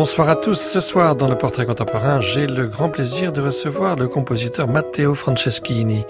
[0.00, 0.58] Bonsoir à tous.
[0.58, 5.14] Ce soir, dans le portrait contemporain, j'ai le grand plaisir de recevoir le compositeur Matteo
[5.14, 6.04] Franceschini.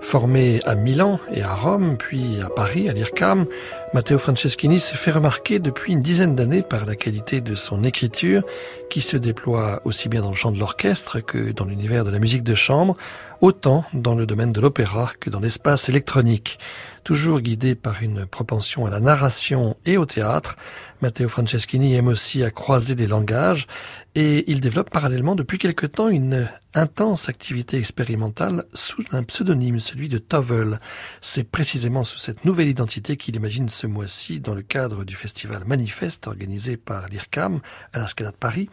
[0.00, 3.44] Formé à Milan et à Rome, puis à Paris, à l'IRCAM,
[3.92, 8.44] Matteo Franceschini s'est fait remarquer depuis une dizaine d'années par la qualité de son écriture,
[8.88, 12.20] qui se déploie aussi bien dans le chant de l'orchestre que dans l'univers de la
[12.20, 12.96] musique de chambre,
[13.44, 16.58] autant dans le domaine de l'opéra que dans l'espace électronique.
[17.04, 20.56] Toujours guidé par une propension à la narration et au théâtre,
[21.02, 23.66] Matteo Franceschini aime aussi à croiser des langages
[24.14, 30.08] et il développe parallèlement depuis quelque temps une intense activité expérimentale sous un pseudonyme, celui
[30.08, 30.80] de Tovel.
[31.20, 35.64] C'est précisément sous cette nouvelle identité qu'il imagine ce mois-ci, dans le cadre du festival
[35.66, 37.60] Manifeste organisé par l'IRCAM
[37.92, 38.70] à la Scala de Paris,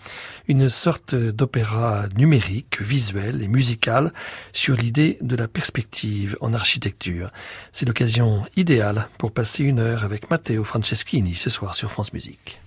[0.48, 4.14] une sorte d'opéra numérique, visuel et musical
[4.62, 7.32] sur l'idée de la perspective en architecture.
[7.72, 12.62] C'est l'occasion idéale pour passer une heure avec Matteo Franceschini ce soir sur France Musique.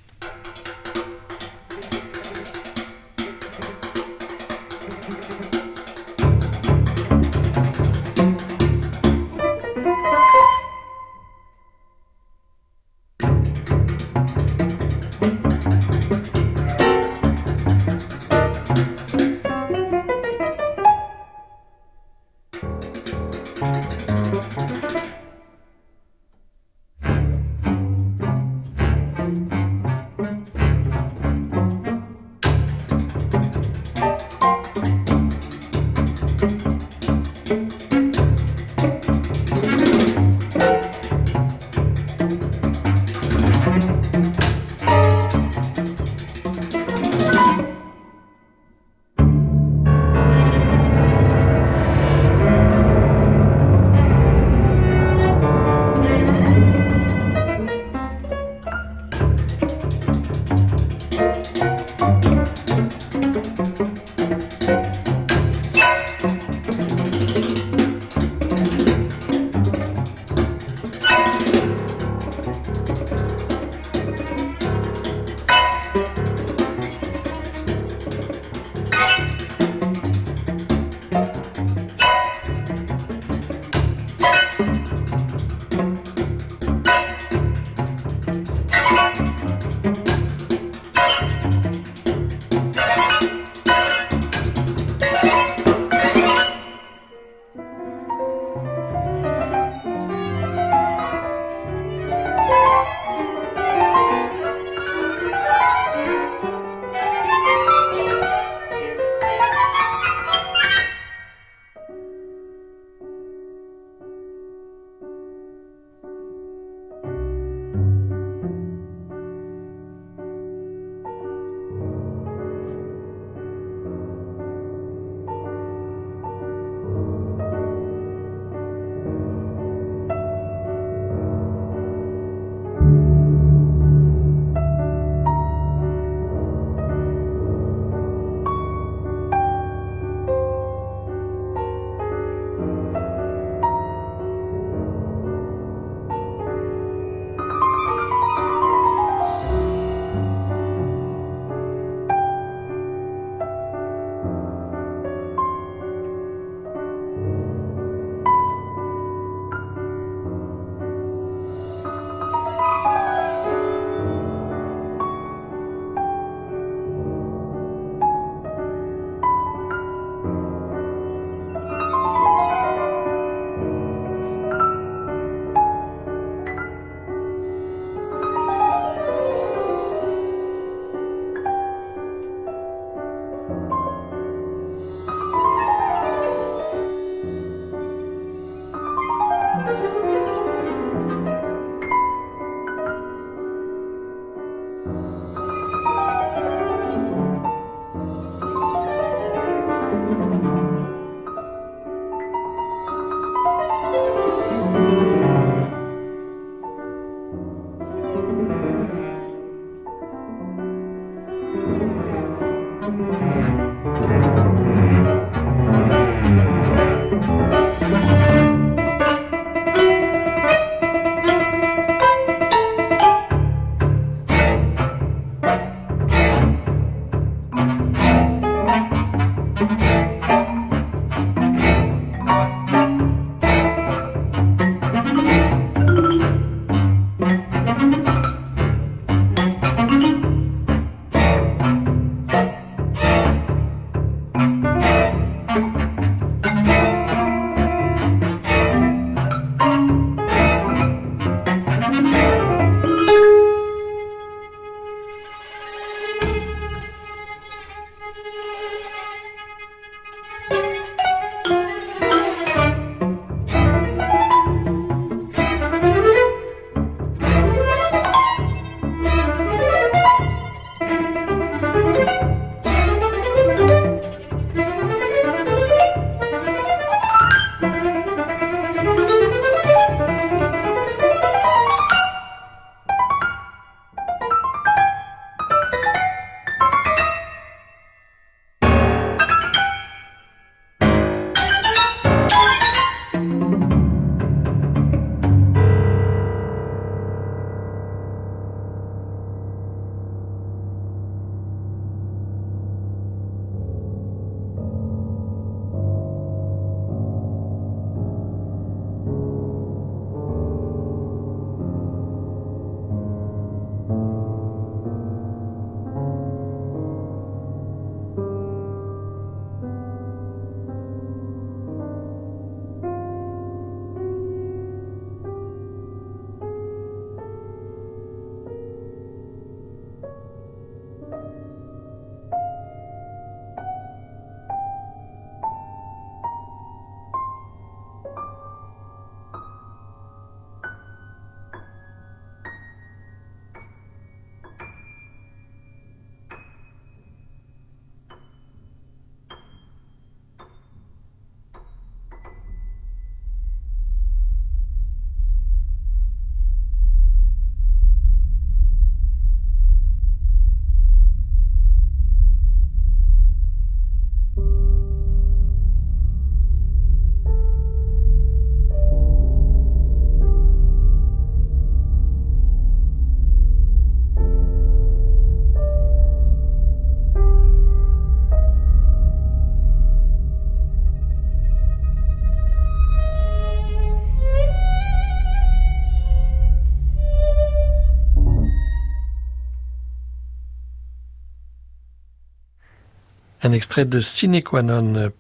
[393.47, 394.63] Un extrait de Sine qua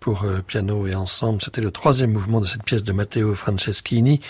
[0.01, 1.43] pour euh, piano et ensemble.
[1.43, 4.21] C'était le troisième mouvement de cette pièce de Matteo Franceschini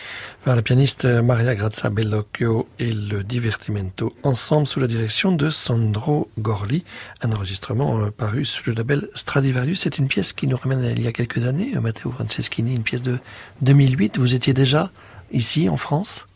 [0.45, 6.29] par la pianiste Maria Grazia Bellocchio et le Divertimento ensemble sous la direction de Sandro
[6.41, 6.83] Gorli.
[7.23, 9.83] Un enregistrement euh, paru sous le label Stradivarius.
[9.83, 12.83] C'est une pièce qui nous ramène il y a quelques années, euh, Matteo Franceschini, une
[12.83, 13.21] pièce de
[13.63, 14.19] 2008.
[14.19, 14.91] Vous étiez déjà
[15.31, 16.27] ici en France?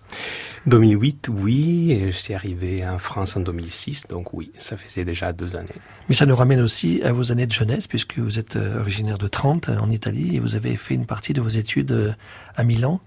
[0.68, 5.56] 2008, oui, je suis arrivé en France en 2006, donc oui, ça faisait déjà deux
[5.56, 5.68] années.
[6.08, 9.18] Mais ça nous ramène aussi à vos années de jeunesse, puisque vous êtes euh, originaire
[9.18, 12.12] de Trente, en Italie, et vous avez fait une partie de vos études euh,
[12.54, 13.00] à Milan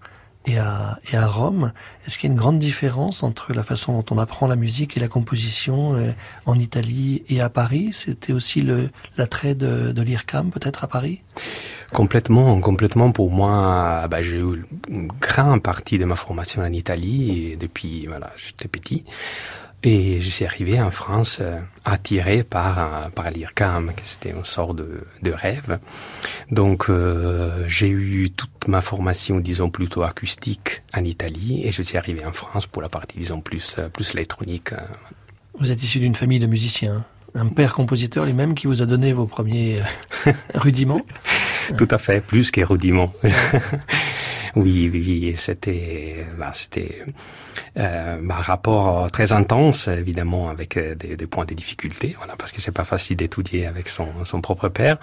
[0.46, 1.72] et à, et à Rome.
[2.06, 4.98] Est-ce qu'il y a une grande différence entre la façon dont on apprend la musique
[4.98, 6.12] et la composition euh,
[6.46, 7.92] en Italie et à Paris?
[7.94, 8.68] C'était aussi
[9.18, 11.22] l'attrait de, de l'IRCAM, peut-être à Paris?
[11.94, 13.12] Complètement, complètement.
[13.12, 18.08] Pour moi, bah, j'ai eu une grande partie de ma formation en Italie et depuis,
[18.08, 19.04] voilà, j'étais petit.
[19.84, 24.46] Et je suis arrivé en France euh, attiré par euh, par l'IRCAM, que c'était une
[24.46, 25.80] sorte de, de rêve.
[26.52, 31.98] Donc euh, j'ai eu toute ma formation, disons plutôt acoustique en Italie, et je suis
[31.98, 34.70] arrivé en France pour la partie, disons plus plus électronique.
[35.58, 39.14] Vous êtes issu d'une famille de musiciens, un père compositeur lui-même qui vous a donné
[39.14, 39.80] vos premiers
[40.54, 41.02] rudiments.
[41.76, 43.14] Tout à fait, plus que rudiments.
[44.56, 47.04] oui, oui, c'était, bah, c'était
[47.78, 52.52] euh, un rapport très intense, évidemment, avec euh, des, des, points de difficulté, voilà, parce
[52.52, 54.98] que c'est pas facile d'étudier avec son, son propre père.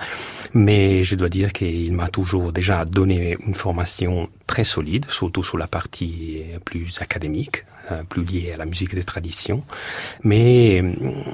[0.53, 5.57] Mais je dois dire qu'il m'a toujours déjà donné une formation très solide, surtout sur
[5.59, 9.63] la partie plus académique, euh, plus liée à la musique des traditions.
[10.23, 10.93] Mais euh,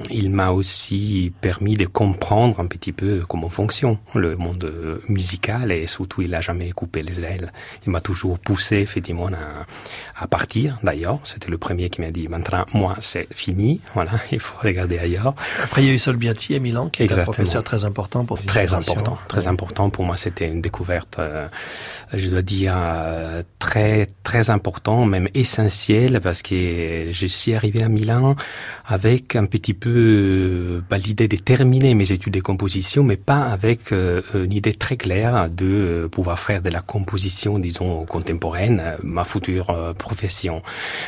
[0.09, 5.85] il m'a aussi permis de comprendre un petit peu comment fonctionne le monde musical et
[5.85, 7.51] surtout il a jamais coupé les ailes.
[7.85, 9.65] Il m'a toujours poussé effectivement à,
[10.17, 10.79] à partir.
[10.83, 14.97] D'ailleurs, c'était le premier qui m'a dit maintenant moi c'est fini, voilà, il faut regarder
[14.97, 15.33] ailleurs.
[15.61, 18.41] Après il y a eu Solbiati à Milan qui est un professeur très important pour
[18.43, 20.17] très important, très important pour moi.
[20.17, 21.47] C'était une découverte, euh,
[22.13, 22.75] je dois dire
[23.59, 28.35] très très important, même essentiel parce que je suis arrivé à Milan
[28.87, 33.43] avec un petit peu euh, bah, l'idée de terminer mes études de composition, mais pas
[33.43, 38.97] avec euh, une idée très claire de euh, pouvoir faire de la composition, disons, contemporaine,
[39.03, 40.61] ma future profession.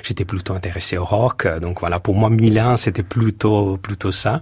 [0.07, 4.39] J'étais plutôt intéressé au rock, donc voilà, pour moi, Milan, c'était plutôt plutôt ça.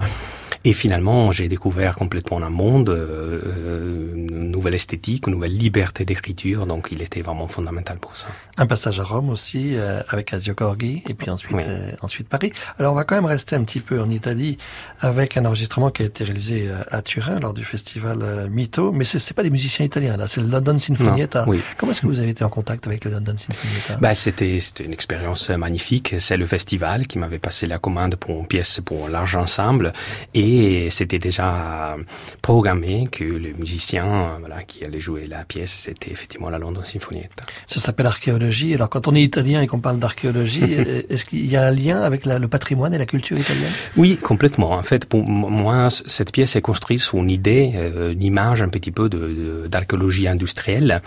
[0.64, 6.66] Et finalement, j'ai découvert complètement un monde, euh, une nouvelle esthétique, une nouvelle liberté d'écriture.
[6.66, 8.28] Donc, il était vraiment fondamental pour ça.
[8.58, 12.52] Un passage à Rome aussi, euh, avec Asio Corgi, et puis ensuite, euh, ensuite Paris.
[12.80, 14.58] Alors, on va quand même rester un petit peu en Italie
[15.02, 18.92] avec un enregistrement qui a été réalisé à Turin lors du festival Mito.
[18.92, 20.28] Mais c'est pas des musiciens italiens, là.
[20.28, 21.46] C'est le London Sinfonietta.
[21.48, 21.62] oui.
[21.78, 23.98] Comment est-ce que vous avez été en contact avec le London Sinfonietta?
[24.02, 26.16] Bah, c'était une expérience magnifique.
[26.20, 29.94] C'est le festival qui m'avait passé la commande pour une pièce pour l'argent ensemble.
[30.34, 31.98] Et et c'était déjà
[32.42, 37.44] programmé que le musicien voilà, qui allait jouer la pièce, c'était effectivement la London Sinfonietta.
[37.68, 38.74] Ça s'appelle archéologie.
[38.74, 40.74] Alors quand on est italien et qu'on parle d'archéologie,
[41.10, 43.72] est-ce qu'il y a un lien avec la, le patrimoine et la culture italienne?
[43.98, 44.72] Oui, complètement.
[44.72, 48.70] En fait, pour moi, cette pièce est construite sur une idée, euh, une image un
[48.70, 51.02] petit peu d'archéologie de, industrielle.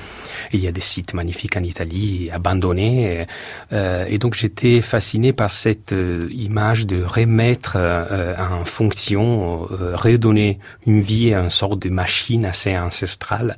[0.52, 3.26] Il y a des sites magnifiques en Italie, abandonnés.
[3.72, 9.96] Euh, et donc j'étais fasciné par cette euh, image de remettre euh, en fonction euh,
[9.96, 13.56] redonner une vie à une sorte de machine assez ancestrale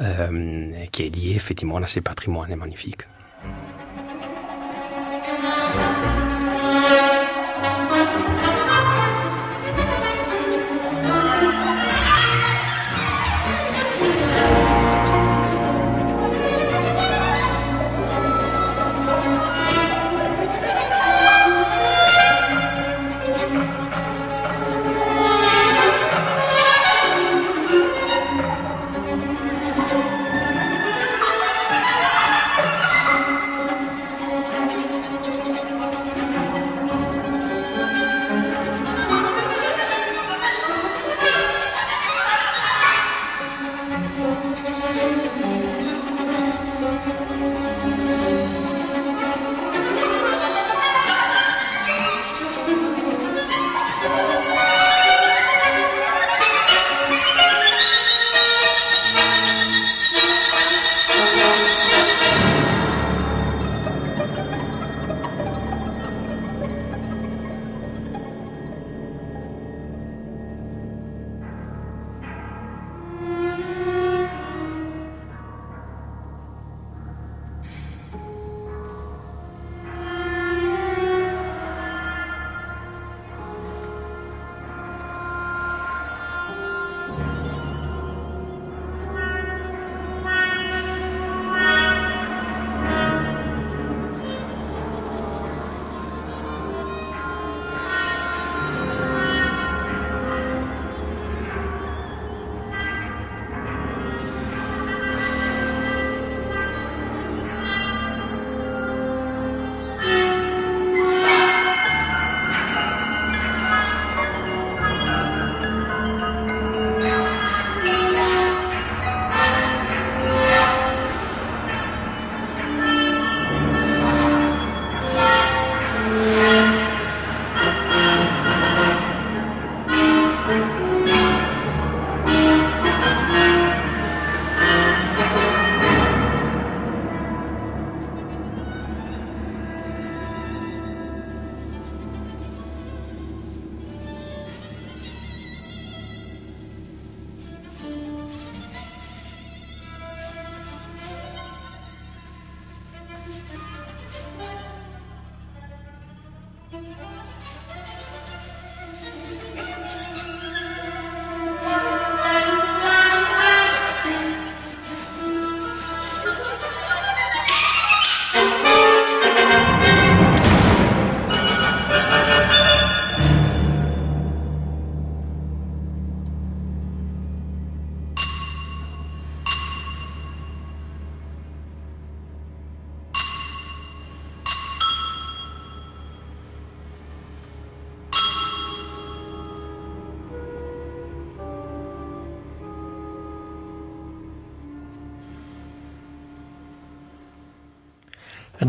[0.00, 3.02] euh, qui est liée effectivement à ces patrimoines magnifiques.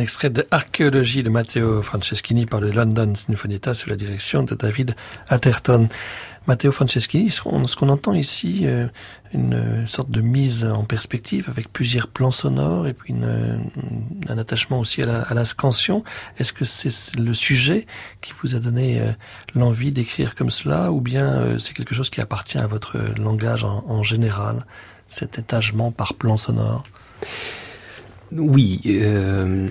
[0.01, 4.96] Extrait de Archéologie de Matteo Franceschini par le London Sinfonietta sous la direction de David
[5.29, 5.88] Atherton.
[6.48, 8.88] Matteo Franceschini, ce qu'on entend ici, euh,
[9.31, 13.70] une sorte de mise en perspective avec plusieurs plans sonores et puis une,
[14.27, 16.03] un attachement aussi à la, scansion.
[16.39, 17.86] Est-ce que c'est le sujet
[18.22, 19.12] qui vous a donné euh,
[19.53, 23.63] l'envie d'écrire comme cela ou bien euh, c'est quelque chose qui appartient à votre langage
[23.63, 24.65] en, en général,
[25.08, 26.84] cet étagement par plan sonore?
[28.38, 29.67] Oui, euh,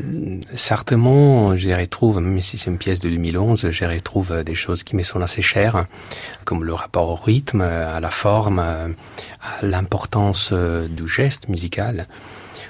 [0.55, 4.97] certainement, j'y retrouve, même si c'est une pièce de 2011, j'y retrouve des choses qui
[4.97, 5.87] me sont assez chères,
[6.45, 8.87] comme le rapport au rythme, à la forme, à
[9.63, 12.07] l'importance du geste musical.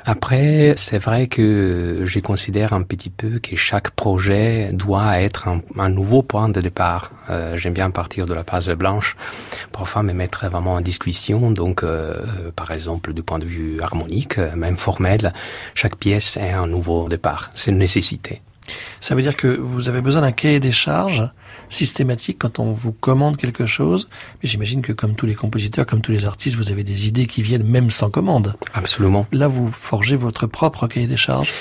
[0.05, 5.89] Après, c'est vrai que je considère un petit peu que chaque projet doit être un,
[5.89, 7.13] nouveau point de départ.
[7.29, 9.17] Euh, J'aime bien partir de la page blanche,
[9.73, 11.51] parfois me mettre vraiment en discussion.
[11.51, 15.33] Donc, euh, par exemple, du point de vue harmonique, même formel,
[15.75, 17.51] chaque pièce est un nouveau départ.
[17.55, 18.41] C'est une nécessité.
[19.01, 21.31] Ça veut dire que vous avez besoin d'un cahier des charges
[21.69, 24.09] systématique quand on vous commande quelque chose.
[24.43, 27.27] Mais j'imagine que comme tous les compositeurs, comme tous les artistes, vous avez des idées
[27.27, 28.57] qui viennent même sans commande.
[28.75, 29.27] Absolument.
[29.33, 31.53] Là, vous forgez votre propre cahier des charges.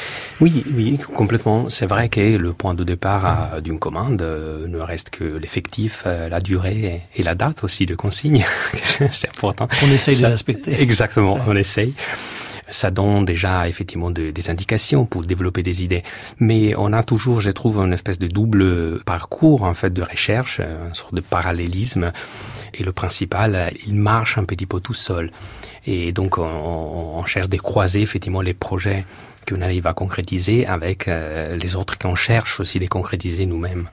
[0.42, 1.70] Oui, oui, complètement.
[1.70, 6.30] C'est vrai que le point de départ d'une commande euh, ne reste que l'effectif, euh,
[6.30, 8.46] la durée et la date aussi de consigne.
[8.74, 9.68] C'est important.
[9.84, 10.82] On essaye Ça, de respecter.
[10.82, 11.94] Exactement, on essaye
[12.70, 16.04] ça donne déjà effectivement de, des indications pour développer des idées.
[16.40, 20.60] Mais on a toujours, je trouve, une espèce de double parcours en fait de recherche,
[20.60, 22.12] une sorte de parallélisme.
[22.74, 25.32] Et le principal, il marche un petit peu tout seul.
[25.86, 29.06] Et donc on, on cherche de croiser effectivement les projets
[29.48, 33.90] qu'on arrive à concrétiser avec euh, les autres qu'on cherche aussi de concrétiser nous-mêmes.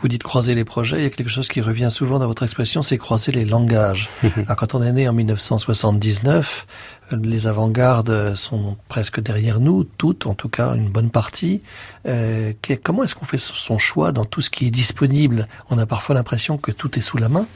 [0.00, 2.42] Vous dites croiser les projets, il y a quelque chose qui revient souvent dans votre
[2.44, 4.08] expression, c'est croiser les langages.
[4.36, 6.66] Alors, quand on est né en 1979,
[7.12, 11.62] les avant-gardes sont presque derrière nous, toutes, en tout cas une bonne partie.
[12.06, 15.48] Euh, comment est-ce qu'on fait son choix dans tout ce qui est disponible?
[15.70, 17.46] On a parfois l'impression que tout est sous la main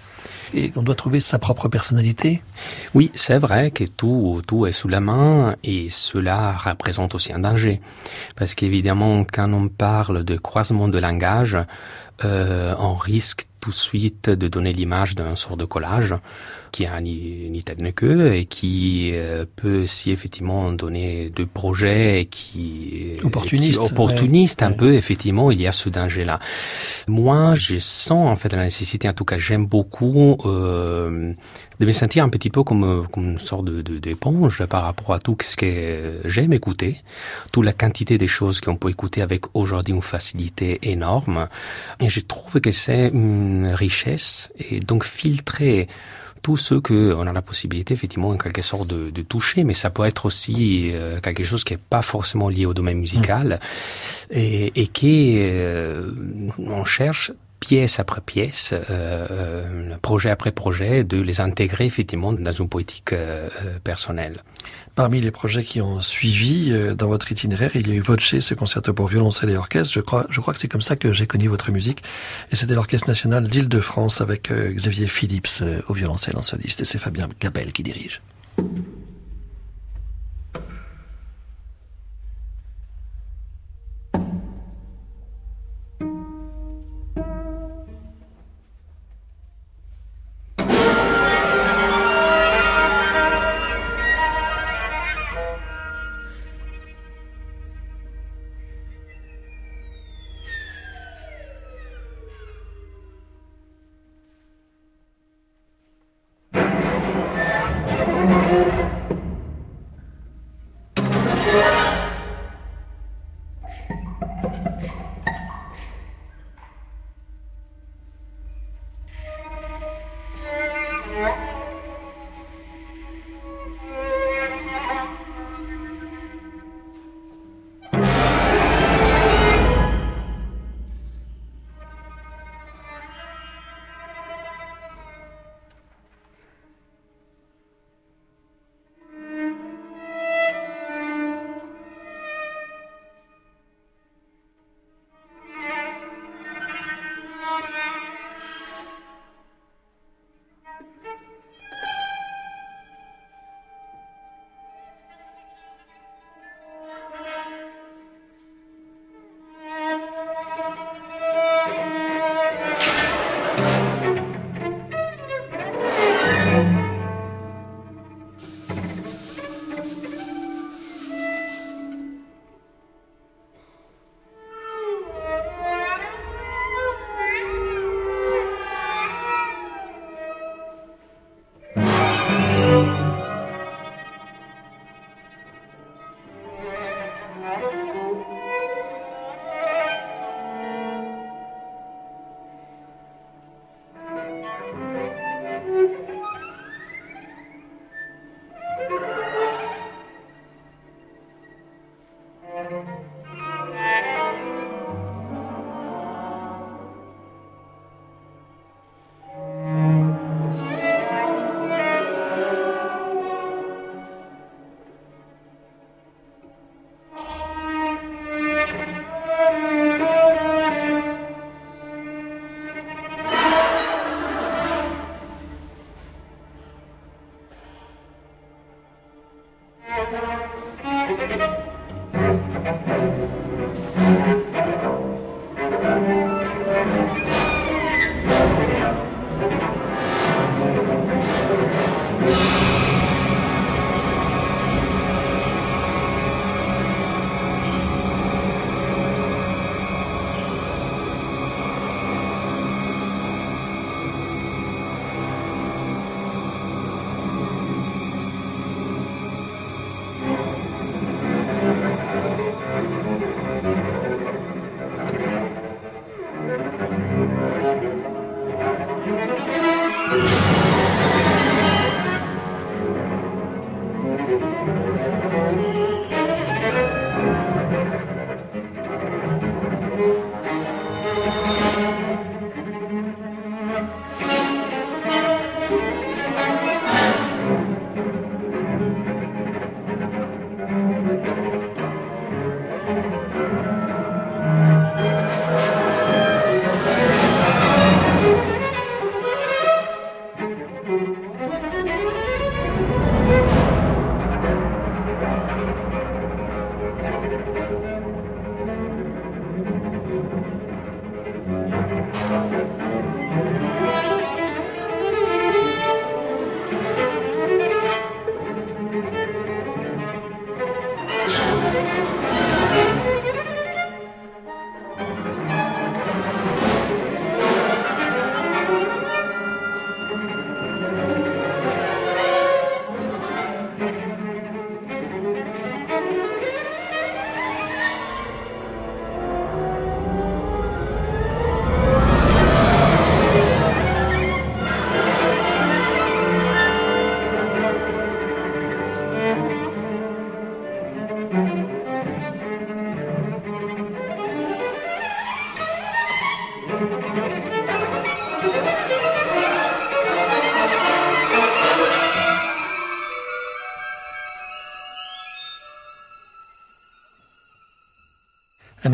[0.55, 2.43] et on doit trouver sa propre personnalité.
[2.95, 7.41] Oui, c'est vrai que tout, tout est sous la main et cela représente aussi un
[7.41, 7.81] danger.
[8.37, 11.57] Parce qu'évidemment, quand on parle de croisement de langage,
[12.25, 16.15] euh, on risque tout de suite de donner l'image d'un sort de collage
[16.71, 21.45] qui a ni, ni tête ni queue et qui euh, peut aussi effectivement donner de
[21.45, 24.77] projets qui opportuniste, opportuniste ouais, un ouais.
[24.77, 26.39] peu effectivement il y a ce danger là.
[27.09, 31.33] Moi je sens en fait la nécessité en tout cas j'aime beaucoup euh,
[31.81, 35.15] de me sentir un petit peu comme, comme une sorte de, de, d'éponge par rapport
[35.15, 37.01] à tout ce que j'aime écouter,
[37.53, 41.49] toute la quantité des choses qu'on peut écouter avec aujourd'hui une facilité énorme.
[41.99, 45.89] Et je trouve que c'est une richesse et donc filtrer
[46.43, 49.75] tout ce que on a la possibilité effectivement en quelque sorte de, de toucher, mais
[49.75, 53.61] ça peut être aussi euh, quelque chose qui est pas forcément lié au domaine musical
[53.61, 54.35] mmh.
[54.35, 56.11] et, et qui euh,
[56.59, 62.53] on cherche pièce après pièce, euh, euh, projet après projet, de les intégrer effectivement dans
[62.53, 63.49] une poétique euh,
[63.85, 64.43] personnelle.
[64.95, 68.55] Parmi les projets qui ont suivi dans votre itinéraire, il y a eu Voce, ce
[68.55, 69.95] concerto pour violoncelle et orchestre.
[69.95, 72.03] Je crois, je crois que c'est comme ça que j'ai connu votre musique.
[72.51, 76.83] Et c'était l'Orchestre national d'Île-de-France avec Xavier Phillips au violoncelle en soliste.
[76.83, 78.21] Et c'est Fabien Gabel qui dirige.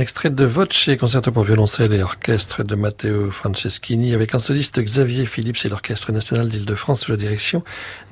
[0.07, 4.81] Un extrait de Voce, concerto pour violoncelle et orchestre de Matteo Franceschini avec un soliste
[4.81, 7.63] Xavier Philips et l'Orchestre national d'Île-de-France sous la direction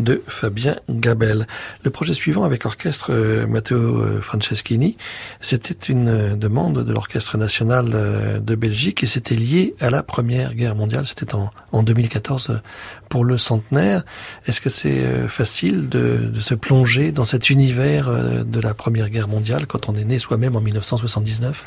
[0.01, 1.47] de Fabien Gabel.
[1.83, 4.99] Le projet suivant avec orchestre euh, Matteo euh, Franceschini,
[5.41, 10.55] c'était une euh, demande de l'Orchestre national de Belgique et c'était lié à la Première
[10.55, 11.07] Guerre mondiale.
[11.07, 12.61] C'était en, en 2014
[13.09, 14.05] pour le centenaire.
[14.45, 19.67] Est-ce que c'est facile de, se plonger dans cet univers de la Première Guerre mondiale
[19.67, 21.65] quand on est né soi-même en 1979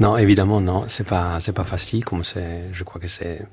[0.00, 0.84] non, évidemment, non.
[0.88, 2.04] C'est pas, c'est pas facile.
[2.04, 3.46] Comme c'est, je crois que c'est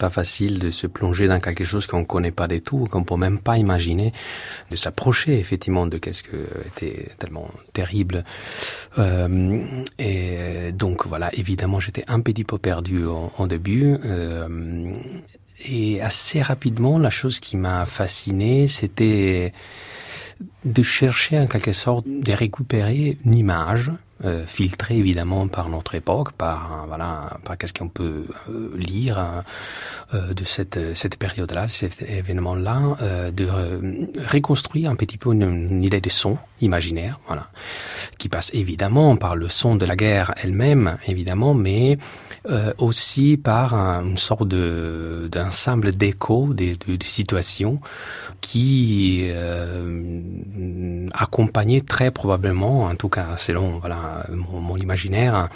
[0.00, 3.16] pas facile de se plonger dans quelque chose qu'on connaît pas du tout, qu'on peut
[3.16, 4.12] même pas imaginer,
[4.70, 8.24] de s'approcher effectivement de qu'est-ce que était tellement terrible.
[8.98, 9.60] Euh,
[9.98, 13.98] et donc voilà, évidemment, j'étais un petit peu perdu en, début.
[14.04, 14.94] Euh,
[15.66, 19.52] et assez rapidement, la chose qui m'a fasciné, c'était
[20.64, 23.90] de chercher en quelque sorte de récupérer une image
[24.24, 29.44] euh, filtré évidemment par notre époque, par voilà, par qu'est-ce qu'on peut euh, lire
[30.14, 33.48] euh, de cette cette période-là, cet événement-là, euh, de
[34.30, 37.48] reconstruire un petit peu une, idée de son imaginaire, voilà,
[38.18, 41.96] qui passe évidemment par le son de la guerre elle-même, évidemment, mais
[42.78, 47.80] aussi par une sorte de d'ensemble d'échos, de, de, de, situations
[48.40, 55.48] qui euh, accompagnaient très probablement, en tout cas selon voilà mon, mon imaginaire,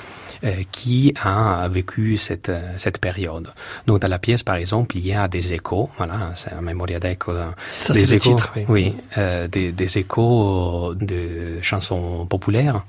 [0.44, 3.48] euh, qui a vécu cette, cette période.
[3.86, 7.00] Donc dans la pièce, par exemple, il y a des échos, voilà, c'est un memoria
[7.00, 7.32] d'écho.
[7.72, 8.64] Ça, des échos, titre, oui.
[8.68, 12.84] oui euh, des, des échos de chansons populaires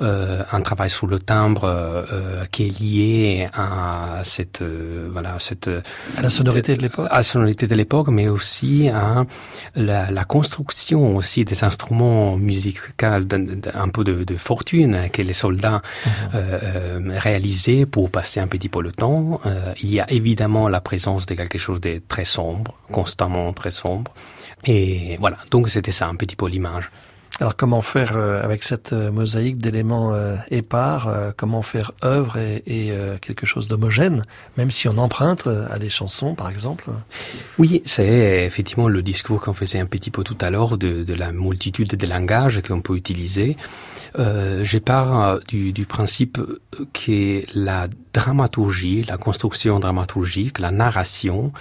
[0.00, 3.21] euh, un travail sous le timbre euh, qui est lié
[3.54, 5.68] à cette euh, voilà cette
[6.16, 9.24] à la sonorité de l'époque, à la sonorité de l'époque, mais aussi à
[9.74, 15.82] la, la, construction aussi des instruments musicaux un peu de, de, fortune que les soldats
[16.32, 17.10] mmh.
[17.10, 19.40] réalisaient pour passer un petit peu le temps.
[19.80, 24.12] il y a évidemment la présence de quelque chose de très sombre, constamment très sombre.
[24.64, 26.90] Et voilà, donc c'était ça un petit peu l'image.
[27.42, 32.92] Alors comment faire euh, avec cette euh, mosaïque d'éléments euh, épars Comment faire œuvre et,
[33.20, 34.22] quelque chose d'homogène,
[34.56, 36.84] même si on emprunte à des chansons, par exemple?
[37.58, 41.32] Oui, c'est effectivement le discours qu'on faisait un petit peu tout à l'heure de, la
[41.32, 43.56] multitude de langages qu'on peut utiliser.
[44.18, 44.78] Euh, je
[45.48, 46.38] du, du principe
[46.92, 51.52] que la dramaturgie, la construction dramaturgique, la narration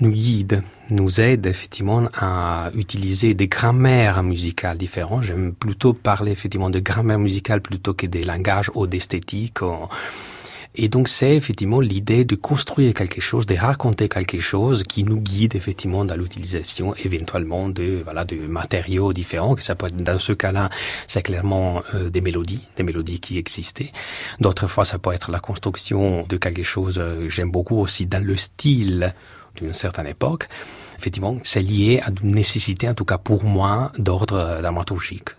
[0.00, 5.22] nous guide, nous aide effectivement à utiliser des grammaires musicales différentes.
[5.22, 9.58] J'aime plutôt parler effectivement de grammaire musicale plutôt que des langages ou d'esthétique.
[10.76, 15.20] Et donc c'est effectivement l'idée de construire quelque chose, de raconter quelque chose qui nous
[15.20, 19.54] guide effectivement dans l'utilisation éventuellement de voilà de matériaux différents.
[19.54, 20.70] Que ça peut être dans ce cas-là,
[21.06, 23.92] c'est clairement euh, des mélodies, des mélodies qui existaient.
[24.40, 26.98] D'autres fois, ça peut être la construction de quelque chose.
[26.98, 29.14] Euh, J'aime beaucoup aussi dans le style
[29.56, 30.48] d'une certaine époque.
[30.98, 35.30] Effectivement, c'est lié à une nécessité, en tout cas pour moi, d'ordre dramaturgique.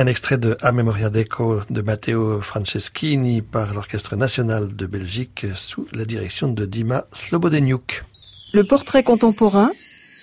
[0.00, 5.86] Un extrait de A Memoria d'Eco de Matteo Franceschini par l'Orchestre national de Belgique sous
[5.92, 8.06] la direction de Dima Slobodeniuk.
[8.54, 9.68] Le portrait contemporain,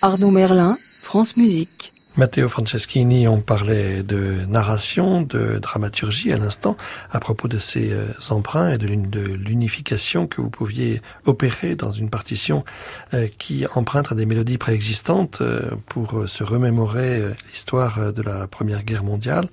[0.01, 1.93] Arnaud Merlin, France Musique.
[2.17, 6.75] Matteo Franceschini, on parlait de narration, de dramaturgie à l'instant,
[7.11, 12.09] à propos de ces euh, emprunts et de l'unification que vous pouviez opérer dans une
[12.09, 12.65] partition
[13.13, 18.83] euh, qui emprunte à des mélodies préexistantes euh, pour se remémorer l'histoire de la Première
[18.83, 19.47] Guerre mondiale.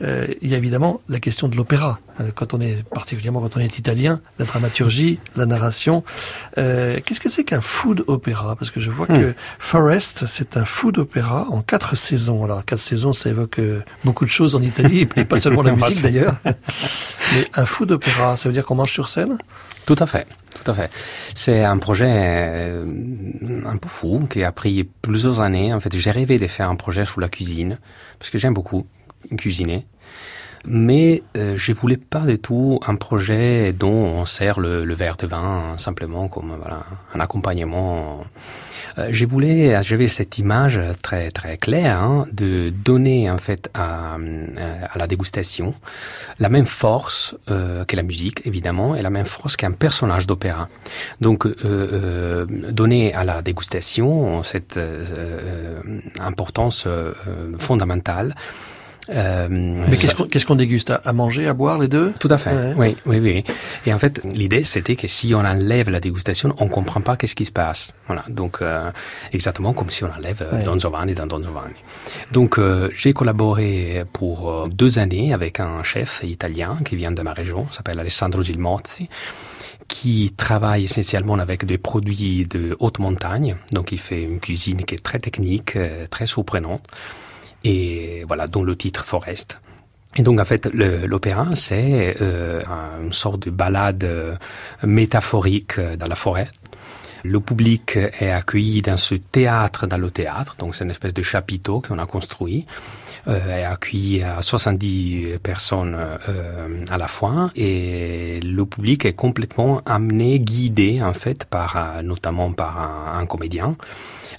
[0.00, 2.00] Il y a évidemment la question de l'opéra.
[2.34, 6.04] Quand on est, particulièrement quand on est italien, la dramaturgie, la narration.
[6.56, 8.56] Qu'est-ce que c'est qu'un food opéra?
[8.56, 9.20] Parce que je vois hmm.
[9.20, 12.44] que Forest, c'est un food opéra en quatre saisons.
[12.44, 15.72] Alors, quatre saisons, ça évoque euh, beaucoup de choses en Italie, mais pas seulement la
[15.76, 16.36] musique d'ailleurs.
[16.44, 19.38] mais un fou d'opéra, ça veut dire qu'on mange sur scène?
[19.86, 20.26] Tout à fait.
[20.62, 20.90] Tout à fait.
[21.34, 22.84] C'est un projet euh,
[23.66, 25.72] un peu fou qui a pris plusieurs années.
[25.72, 27.78] En fait, j'ai rêvé de faire un projet sur la cuisine
[28.18, 28.86] parce que j'aime beaucoup
[29.36, 29.86] cuisiner.
[30.66, 35.16] Mais euh, je voulais pas du tout un projet dont on sert le, le verre
[35.16, 38.24] de vin simplement comme voilà un accompagnement
[38.98, 44.16] euh, je voulais, j'avais cette image très très claire hein, de donner en fait à,
[44.16, 45.74] euh, à la dégustation
[46.38, 50.68] la même force euh, que la musique évidemment et la même force qu'un personnage d'opéra.
[51.20, 54.78] Donc euh, euh donner à la dégustation cette
[56.20, 56.86] importance
[57.58, 58.34] fondamentale
[59.10, 60.92] euh, Mais qu'est-ce qu'on déguste?
[61.04, 62.12] À, manger, à boire, les deux?
[62.18, 62.74] Tout à fait.
[62.76, 63.44] Oui, oui, oui.
[63.86, 67.34] Et en fait, l'idée, c'était que si on enlève la dégustation, on comprend pas qu'est-ce
[67.34, 67.92] qui se passe.
[68.06, 68.24] Voilà.
[68.28, 68.90] Donc, euh,
[69.32, 71.74] exactement comme si on enlève euh, Don Giovanni dans Don Giovanni.
[72.32, 77.22] Donc, euh, j'ai collaboré pour euh, deux années avec un chef italien qui vient de
[77.22, 79.08] ma région, s'appelle Alessandro Gilmozzi
[79.88, 83.56] qui travaille essentiellement avec des produits de haute montagne.
[83.72, 85.76] Donc, il fait une cuisine qui est très technique,
[86.10, 86.86] très surprenante
[87.64, 89.60] et voilà, dont le titre Forest.
[90.16, 92.62] Et donc en fait, l'opéra, c'est euh,
[93.02, 94.34] une sorte de balade euh,
[94.82, 96.48] métaphorique euh, dans la forêt.
[97.22, 101.20] Le public est accueilli dans ce théâtre dans le théâtre, donc c'est une espèce de
[101.20, 102.66] chapiteau qu'on a construit,
[103.30, 110.40] euh, accueilli à 70 personnes euh, à la fois, et le public est complètement amené,
[110.40, 112.78] guidé en fait par notamment par
[113.16, 113.76] un, comédien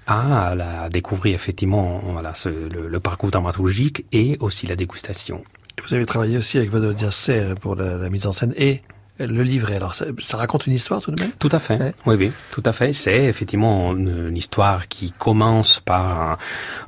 [0.08, 2.02] à découvrir effectivement
[2.46, 5.44] le, parcours dramaturgique et aussi la dégustation.
[5.88, 8.82] Vous avez travaillé aussi avec votre Serre pour la, mise en scène et
[9.28, 9.76] le livret.
[9.76, 11.32] Alors, ça, ça, raconte une histoire tout de même?
[11.40, 11.80] Tout à fait.
[11.80, 11.94] Ouais.
[12.06, 12.94] Oui, oui, tout à fait.
[12.94, 16.38] C'est effectivement une, une, histoire qui commence par,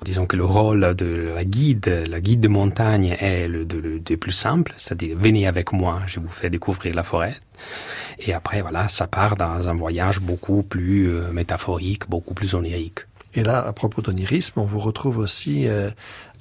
[0.03, 3.99] disons que le rôle de la guide, la guide de montagne est le, de, le,
[3.99, 7.35] de plus simple, c'est-à-dire venez avec moi, je vous fais découvrir la forêt.
[8.19, 12.99] Et après, voilà, ça part dans un voyage beaucoup plus euh, métaphorique, beaucoup plus onirique.
[13.35, 15.89] Et là, à propos d'onirisme, on vous retrouve aussi euh,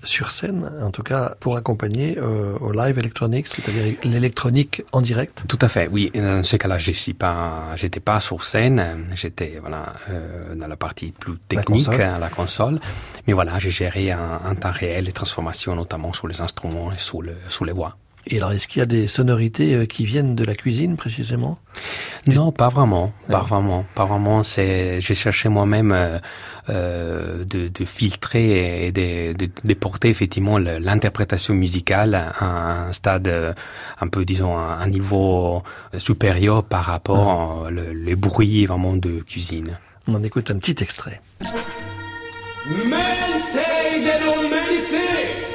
[0.04, 5.44] sur scène, en tout cas pour accompagner euh, au live électronique, c'est-à-dire l'électronique en direct.
[5.48, 6.10] Tout à fait, oui.
[6.14, 10.76] Dans ce cas-là, je suis pas, j'étais pas sur scène, j'étais voilà euh, dans la
[10.76, 12.00] partie plus technique, la console.
[12.00, 12.80] à la console.
[13.26, 17.22] Mais voilà, j'ai géré en, temps réel les transformations, notamment sur les instruments et sur,
[17.22, 17.96] le, sur les voix.
[18.26, 21.58] Et alors, est-ce qu'il y a des sonorités euh, qui viennent de la cuisine précisément?
[22.28, 23.46] Non, pas vraiment, pas ouais.
[23.48, 24.44] vraiment, pas vraiment.
[24.44, 26.18] C'est, j'ai cherché moi-même euh,
[26.68, 33.56] euh, de, de, filtrer et de, de, de porter effectivement l'interprétation musicale à un stade
[34.00, 35.64] un peu, disons, à un niveau
[35.96, 37.72] supérieur par rapport ouais.
[37.72, 39.78] le, les bruits vraiment de cuisine.
[40.06, 41.20] On en écoute un petit extrait.
[42.64, 45.52] Men say they many things,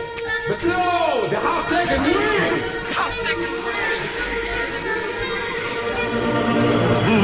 [0.49, 2.26] but no, they have taken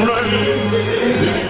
[0.03, 1.42] Ladies,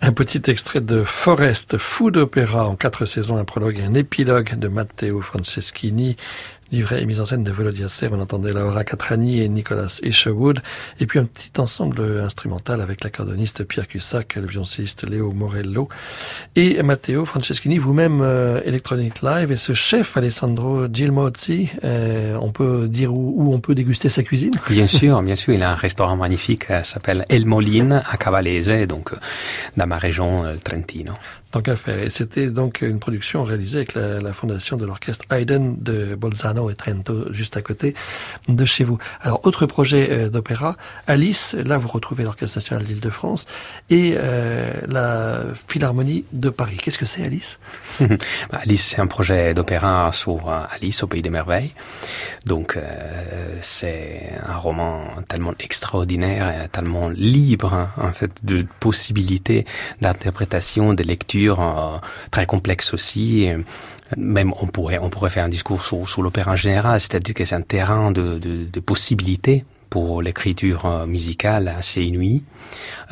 [0.00, 4.56] Un petit extrait de Forest, Food Opera en quatre saisons, un prologue et un épilogue
[4.56, 6.16] de Matteo Franceschini,
[6.70, 8.14] livret et mise en scène de Volodya Sev.
[8.14, 10.60] On entendait Laura Catrani et Nicolas Isherwood.
[11.00, 15.88] Et puis un petit ensemble instrumental avec l'accordoniste Pierre Cussac, le violoncelliste Léo Morello
[16.56, 19.52] et Matteo Franceschini, vous-même euh, Electronic Live.
[19.52, 24.22] Et ce chef Alessandro Gilmozzi, euh, on peut dire où, où, on peut déguster sa
[24.22, 24.52] cuisine?
[24.68, 25.54] Bien sûr, bien sûr.
[25.54, 29.12] Il a un restaurant magnifique, euh, s'appelle El Molin à Cavallese, donc
[29.76, 31.14] dans ma région, le Trentino.
[31.50, 31.98] Tant qu'à faire.
[31.98, 36.74] Et c'était donc une production réalisée avec la, fondation de l'orchestre Haydn de Bolzano et
[36.74, 37.94] Trento, juste à côté
[38.48, 38.98] de chez vous.
[39.22, 40.76] Alors, autre projet euh, d'opéra,
[41.06, 43.46] Alice, là vous retrouvez l'Orchestre national d'Île-de-France
[43.88, 46.76] et euh, la Philharmonie de Paris.
[46.76, 47.58] Qu'est-ce que c'est Alice?
[48.52, 51.72] Alice, c'est un projet d'opéra sur euh, Alice au Pays des Merveilles.
[52.44, 52.78] Donc,
[53.60, 59.66] c'est un roman tellement extraordinaire et tellement libre, hein, en fait, de possibilités
[60.00, 61.98] d'interprétation, de lecture euh,
[62.30, 63.48] très complexe aussi.
[64.16, 67.54] Même on pourrait on pourrait faire un discours sur, l'opéra en général, c'est-à-dire que c'est
[67.54, 72.42] un terrain de, possibilités pour l'écriture musicale assez inouïe.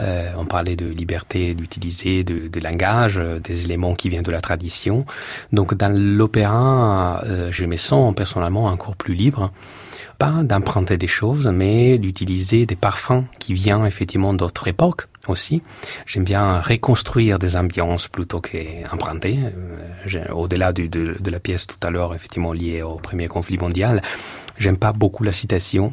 [0.00, 4.42] Euh, on parlait de liberté d'utiliser de, de, langage, des éléments qui viennent de la
[4.42, 5.06] tradition.
[5.52, 9.52] Donc dans l'opéra, euh, je me sens personnellement encore plus libre
[10.18, 15.62] pas d'emprunter des choses, mais d'utiliser des parfums qui viennent effectivement d'autres époques aussi.
[16.06, 19.38] J'aime bien reconstruire des ambiances plutôt qu'emprunter.
[20.14, 24.02] Euh, Au-delà de, la pièce tout à l'heure, effectivement liée au premier conflit mondial,
[24.58, 25.92] j'aime pas beaucoup la citation.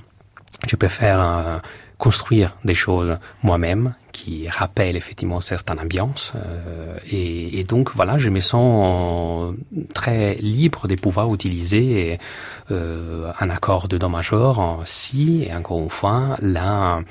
[0.68, 1.58] Je préfère euh,
[1.98, 6.32] construire des choses moi-même qui rappellent effectivement certaines ambiances.
[6.36, 9.54] Euh, et, et, donc voilà, je me sens
[9.94, 12.20] très libre de pouvoir utiliser
[12.72, 17.02] euh, un accord de do majeur si, et encore une fois, là,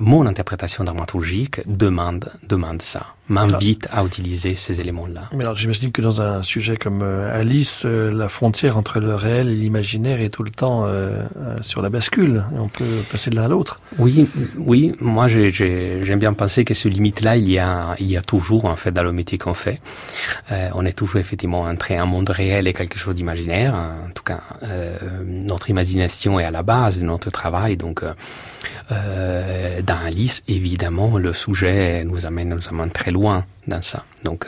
[0.00, 5.28] mon interprétation dramaturgique demande, demande ça, m'invite à utiliser ces éléments-là.
[5.34, 9.14] Mais alors j'imagine que dans un sujet comme euh, Alice, euh, la frontière entre le
[9.14, 11.22] réel et l'imaginaire est tout le temps euh,
[11.60, 13.80] sur la bascule, et on peut passer de l'un à l'autre.
[13.98, 14.26] Oui,
[14.56, 19.02] oui, moi j'aime bien penser que ce limite-là, il y a, toujours en fait dans
[19.02, 19.78] le métier qu'on fait.
[20.50, 23.74] Euh, on est toujours effectivement entre un monde réel et quelque chose d'imaginaire.
[23.74, 29.82] En tout cas, euh, notre imagination est à la base de notre travail, donc euh,
[29.82, 32.58] dans Alice, évidemment, le sujet nous amène,
[32.90, 34.06] très loin dans ça.
[34.24, 34.46] Donc,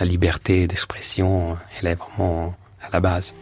[0.00, 3.34] la liberté d'expression, elle est vraiment à la base.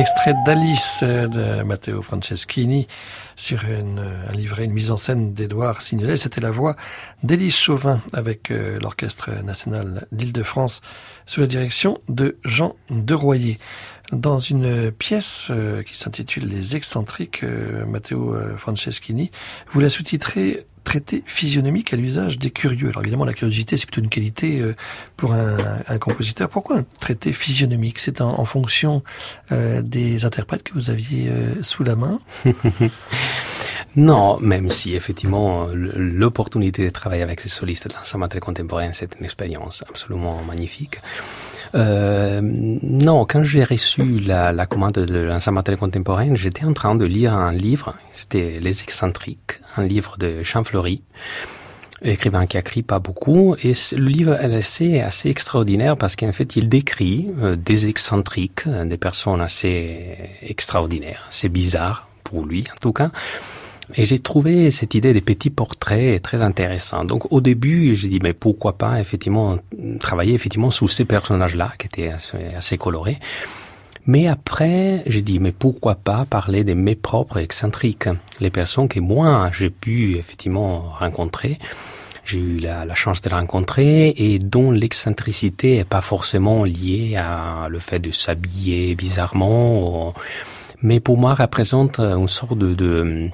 [0.00, 2.88] Extrait d'Alice de Matteo Franceschini
[3.36, 6.16] sur un livret, une mise en scène d'Édouard Signolet.
[6.16, 6.74] C'était la voix
[7.22, 10.80] d'Élise Chauvin avec euh, l'Orchestre national d'Île-de-France
[11.26, 13.58] sous la direction de Jean Deroyer.
[14.10, 19.30] Dans une pièce euh, qui s'intitule Les excentriques, euh, Matteo Franceschini,
[19.70, 22.88] vous la sous-titrez traité physionomique à l'usage des curieux.
[22.88, 24.74] Alors évidemment, la curiosité, c'est plutôt une qualité euh,
[25.16, 26.48] pour un, compositeur.
[26.48, 27.98] Pourquoi un traité physionomique?
[27.98, 29.02] C'est en, en, fonction
[29.52, 32.20] euh, des interprètes que vous aviez euh, sous la main?
[33.96, 39.16] Non, même si effectivement l'opportunité de travailler avec les solistes de l'ensemble très contemporain, c'est
[39.18, 41.00] une expérience absolument magnifique.
[41.74, 47.04] Euh, non, quand j'ai reçu la, la, commande de l'ensemble contemporain, j'étais en train de
[47.04, 51.02] lire un livre, c'était Les excentriques, un livre de Champfleury,
[52.02, 56.56] écrivain qui écrit pas beaucoup, et le livre est assez, assez extraordinaire parce qu'en fait
[56.56, 62.92] il décrit euh, des excentriques, des personnes assez extraordinaires, c'est bizarre pour lui en tout
[62.92, 63.10] cas,
[63.96, 67.04] et j'ai trouvé cette idée des petits portraits très intéressant.
[67.04, 69.58] Donc au début, j'ai dit mais pourquoi pas effectivement
[69.98, 72.12] travailler effectivement sous ces personnages-là qui étaient
[72.56, 73.18] assez, colorés.
[74.06, 78.08] Mais après, j'ai dit mais pourquoi pas parler de mes propres excentriques,
[78.40, 81.58] les personnes que moi j'ai pu effectivement rencontrer.
[82.24, 87.78] J'ai eu la, chance de rencontrer et dont l'excentricité est pas forcément liée à le
[87.80, 90.14] fait de s'habiller bizarrement,
[90.80, 93.30] mais pour moi représente une sorte de, de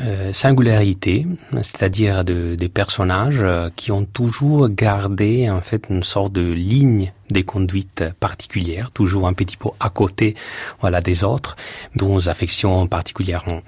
[0.00, 6.32] euh, singularité, c'est-à-dire de, des personnages euh, qui ont toujours gardé en fait une sorte
[6.34, 10.34] de ligne des conduites particulières, toujours un petit peu à côté,
[10.80, 11.56] voilà, des autres,
[11.94, 13.62] dont affections particulièrement.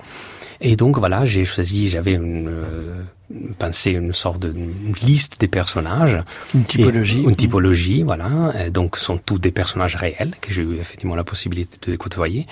[0.61, 3.03] Et donc voilà, j'ai choisi, j'avais une, euh,
[3.59, 6.19] pensé une sorte de une liste des personnages,
[6.55, 8.53] une typologie, une typologie, voilà.
[8.67, 12.47] Et donc, sont tous des personnages réels que j'ai eu effectivement la possibilité de côtoyer.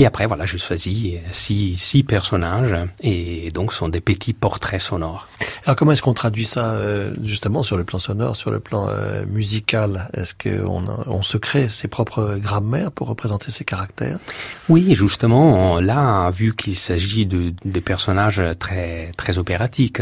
[0.00, 5.26] Et après, voilà, j'ai choisi six, six personnages et donc sont des petits portraits sonores.
[5.64, 8.88] Alors comment est-ce qu'on traduit ça euh, justement sur le plan sonore, sur le plan
[8.88, 10.08] euh, musical?
[10.14, 14.20] Est-ce qu'on on se crée ses propres grammaires pour représenter ces caractères?
[14.68, 20.00] Oui, justement, là, vu qu'il s'agit de des personnages très très opératiques,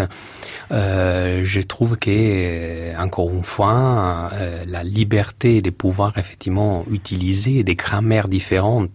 [0.73, 7.77] euh, je trouve que encore une fois, euh, la liberté de pouvoir effectivement utiliser des
[7.77, 8.91] grammaires différentes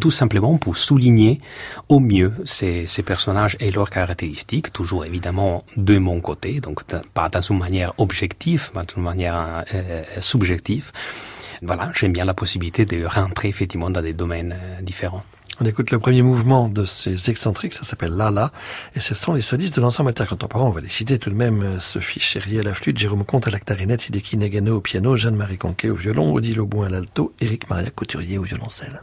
[0.00, 1.40] Tout simplement pour souligner
[1.88, 6.82] au mieux ces, personnages et leurs caractéristiques, toujours évidemment de mon côté, donc
[7.14, 10.92] pas dans une manière objective, mais d'une manière euh, subjective.
[11.62, 15.22] Voilà, j'aime bien la possibilité de rentrer effectivement dans des domaines euh, différents.
[15.60, 18.50] On écoute le premier mouvement de ces excentriques, ça s'appelle Lala,
[18.96, 20.64] et ce sont les solistes de l'ensemble intercontemporain.
[20.64, 23.46] On va les citer tout de même, euh, Sophie Chéri à la flûte, Jérôme Comte
[23.46, 27.32] à la clarinette, Hideki Nagano au piano, Jeanne-Marie Conquet au violon, Odile Auboin à l'alto,
[27.40, 29.02] Éric Maria Couturier au violoncelle.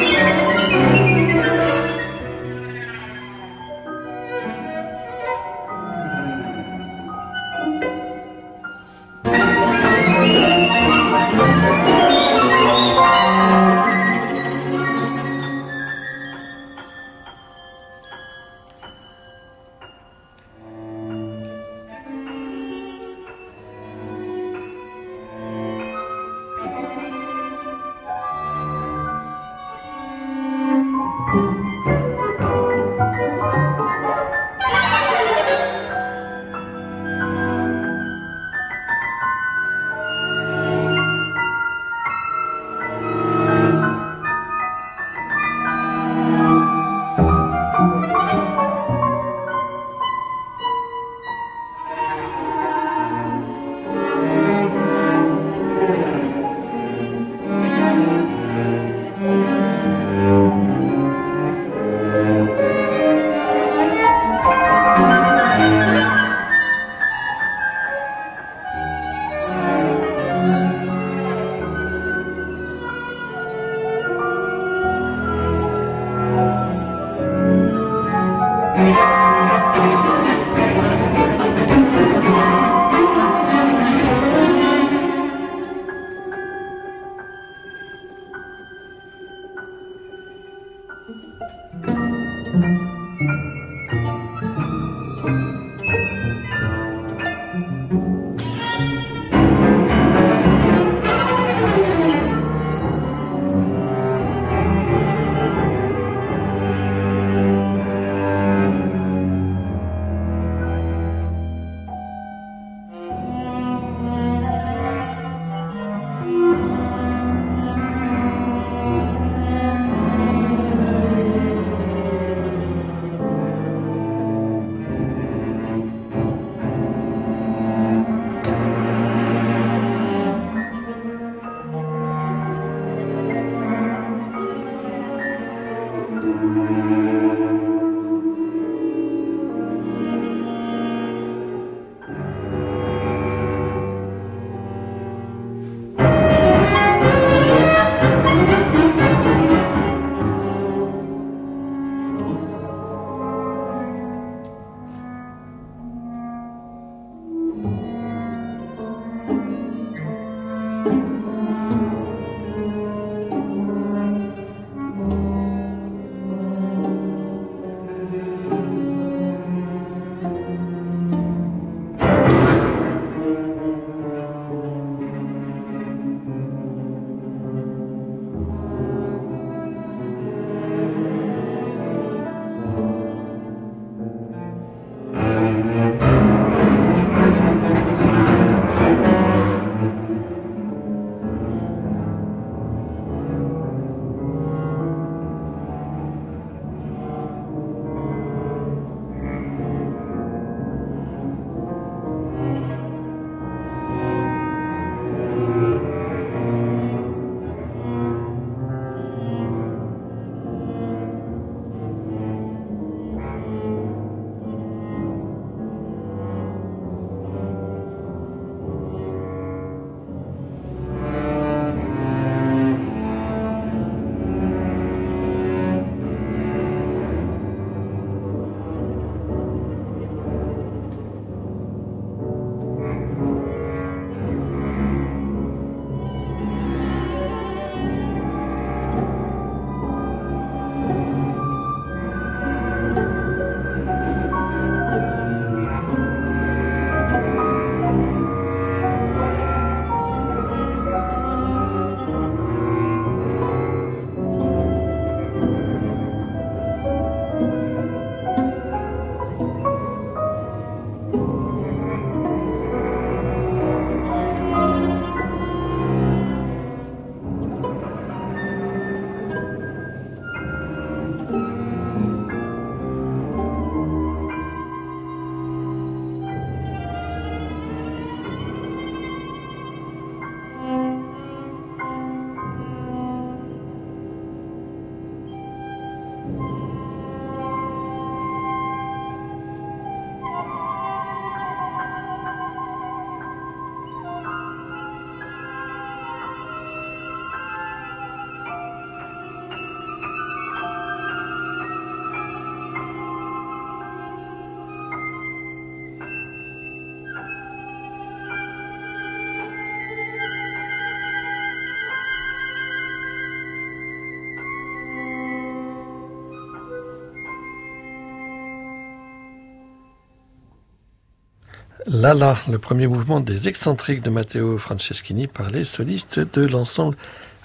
[321.87, 326.95] Lala, le premier mouvement des excentriques de Matteo Franceschini par les solistes de l'ensemble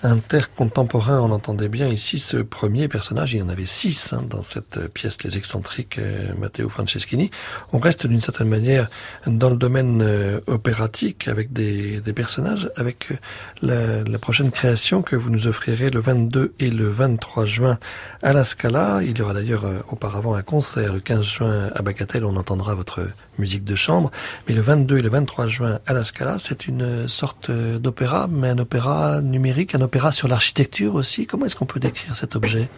[0.02, 1.20] intercontemporain.
[1.20, 3.34] On entendait bien ici ce premier personnage.
[3.34, 7.30] Il y en avait six hein, dans cette pièce, les excentriques euh, Matteo Franceschini.
[7.72, 8.88] On reste d'une certaine manière
[9.26, 13.16] dans le domaine euh, opératique avec des, des personnages, avec euh,
[13.62, 17.78] la, la, prochaine création que vous nous offrirez le 22 et le 23 juin
[18.22, 19.00] à la Scala.
[19.02, 22.24] Il y aura d'ailleurs auparavant un concert le 15 juin à Bagatelle.
[22.24, 23.06] On entendra votre
[23.38, 24.10] musique de chambre.
[24.48, 28.48] Mais le 22 et le 23 juin à la Scala, c'est une sorte d'opéra, mais
[28.48, 31.26] un opéra numérique, opéra sur l'architecture aussi.
[31.26, 32.68] Comment est-ce qu'on peut décrire cet objet?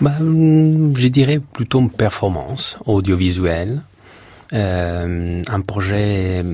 [0.00, 0.16] Ben,
[0.94, 3.82] Je dirais plutôt une performance audiovisuelle.
[4.52, 6.44] Euh, un projet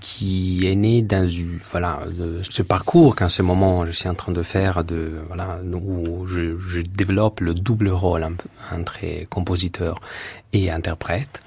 [0.00, 1.26] qui est né dans
[1.70, 5.58] voilà de ce parcours qu'en ce moment je suis en train de faire de voilà
[5.64, 8.26] où je développe le double rôle
[8.70, 8.98] entre
[9.30, 9.94] compositeur
[10.52, 11.40] et interprète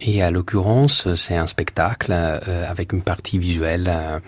[0.00, 4.18] et à l'occurrence, c'est un spectacle euh, avec une partie visuelle euh,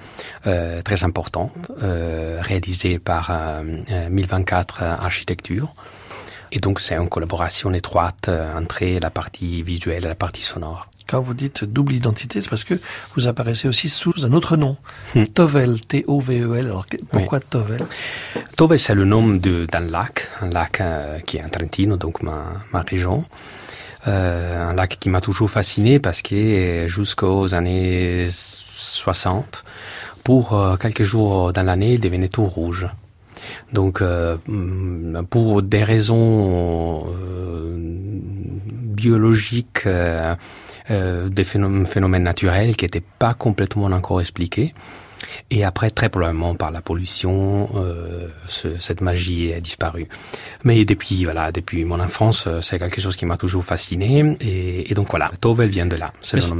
[0.47, 1.53] euh très importante,
[1.83, 3.31] euh, réalisée par
[4.11, 5.75] 1024 Architecture.
[6.51, 10.89] Et donc, c'est une collaboration étroite entre la partie visuelle et la partie sonore.
[11.07, 12.75] Quand vous dites double identité, c'est parce que
[13.14, 14.77] vous apparaissez aussi sous un autre nom,
[15.14, 15.25] hmm.
[15.27, 16.66] Tovel, T-O-V-E-L.
[16.66, 17.45] Alors pourquoi oui.
[17.51, 17.87] Tovel?
[18.57, 20.83] Tovel, c'est le nom d'un lac, un lac
[21.27, 23.25] qui est en Trentino, donc ma, ma région.
[24.09, 29.65] Euh, un lac qui m'a toujours fasciné parce que jusqu'aux années 60,
[30.25, 32.87] pour euh, quelques jours dans l'année, il devenait tout rouge.
[33.73, 34.37] Donc, euh,
[35.29, 37.07] pour des raisons
[37.77, 39.87] biologiques,
[40.89, 44.75] des phénomènes naturels qui n'étaient pas complètement encore expliqués,
[45.51, 50.09] et après, très probablement par la pollution, euh, ce, cette magie a disparu.
[50.64, 54.37] Mais depuis, voilà, depuis mon enfance, euh, c'est quelque chose qui m'a toujours fasciné.
[54.41, 56.12] Et, et, donc voilà, Tovel vient de là.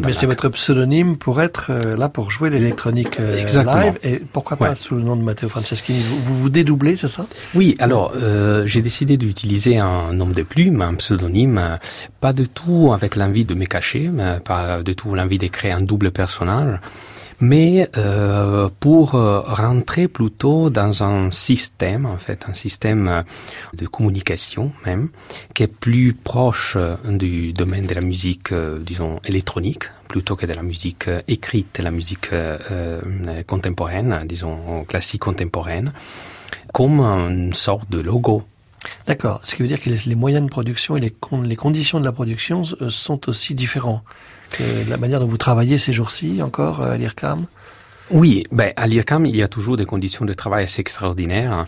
[0.05, 3.99] Mais c'est votre pseudonyme pour être euh, là pour jouer l'électronique euh, live.
[4.03, 4.75] Et pourquoi pas ouais.
[4.75, 7.27] sous le nom de Matteo Franceschini vous, vous, vous dédoublez, c'est ça?
[7.55, 7.77] Oui.
[7.79, 11.79] Alors, euh, j'ai décidé d'utiliser un nom de plume, un pseudonyme,
[12.21, 15.73] pas du tout avec l'envie de me cacher, mais pas du tout l'envie de créer
[15.73, 16.79] un double personnage
[17.41, 23.25] mais euh, pour euh, rentrer plutôt dans un système, en fait, un système
[23.75, 25.11] de communication même,
[25.55, 30.47] qui est plus proche euh, du domaine de la musique, euh, disons, électronique, plutôt que
[30.47, 33.01] de la musique écrite, la musique euh,
[33.47, 35.93] contemporaine, disons, classique contemporaine,
[36.73, 38.45] comme une sorte de logo
[39.07, 39.41] D'accord.
[39.43, 42.05] Ce qui veut dire que les moyens de production et les, con les conditions de
[42.05, 44.03] la production sont aussi différents
[44.89, 47.47] la manière dont vous travaillez ces jours-ci encore à l'IRCAM?
[48.11, 51.67] Oui, ben, à l'IRCAM, il y a toujours des conditions de travail assez extraordinaires.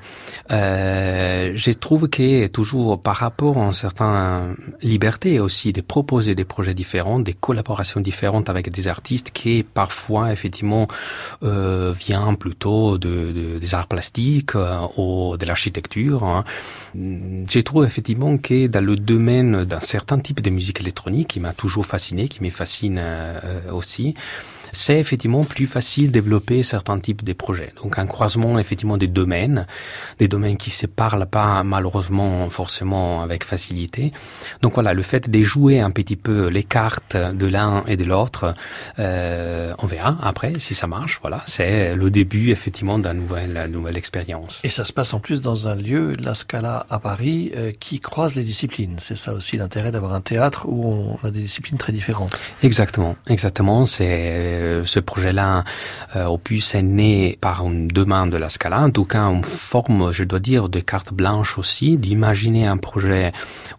[0.51, 6.45] Euh, je trouve que toujours par rapport à une certaine liberté aussi de proposer des
[6.45, 10.89] projets différents, des collaborations différentes avec des artistes qui parfois effectivement
[11.43, 16.25] euh, vient plutôt de, de, des arts plastiques euh, ou de l'architecture.
[16.25, 16.45] Hein.
[16.95, 21.53] Je trouve effectivement que dans le domaine d'un certain type de musique électronique qui m'a
[21.53, 24.15] toujours fasciné, qui me fascine euh, aussi,
[24.73, 27.73] c'est effectivement plus facile de développer certains types de projets.
[27.83, 29.67] Donc un croisement effectivement des domaines,
[30.19, 34.13] des domaines qui se parlent pas malheureusement forcément avec facilité.
[34.61, 38.05] Donc voilà, le fait de jouer un petit peu les cartes de l'un et de
[38.05, 38.55] l'autre,
[38.99, 41.19] euh, on verra après si ça marche.
[41.23, 44.61] Voilà, c'est le début effectivement d'une nouvelle, nouvelle expérience.
[44.63, 48.01] Et ça se passe en plus dans un lieu, la Scala à Paris, euh, qui
[48.01, 48.97] croise les disciplines.
[48.99, 50.85] C'est ça aussi l'intérêt d'avoir un théâtre où
[51.23, 52.37] on a des disciplines très différentes.
[52.63, 53.87] Exactement, exactement.
[53.87, 55.65] C'est ce projet-là,
[56.17, 60.13] euh, opus est né par une demande de la Scala, en tout cas une forme,
[60.13, 63.33] je dois dire, de carte blanche aussi, d'imaginer un projet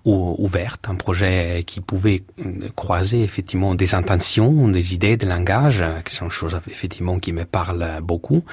[0.05, 6.15] ouvert, un projet qui pouvait euh, croiser effectivement des intentions, des idées, des langages, qui
[6.15, 8.43] sont choses effectivement qui me parlent beaucoup.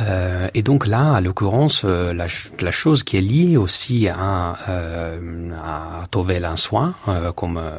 [0.00, 2.26] Euh, et donc là, à l'occurrence, euh, la,
[2.60, 7.78] la, chose qui est liée aussi à, euh, à Tovel en soi, euh, comme euh,